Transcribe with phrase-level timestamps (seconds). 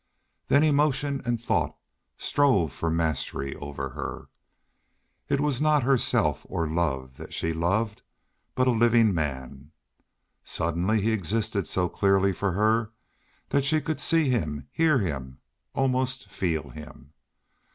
[0.47, 1.77] Then emotion and thought
[2.17, 4.29] strove for mastery over her.
[5.29, 8.01] It was not herself or love that she loved,
[8.55, 9.73] but a living man.
[10.43, 12.93] Suddenly he existed so clearly for her
[13.49, 15.37] that she could see him, hear him,
[15.75, 17.13] almost feel him.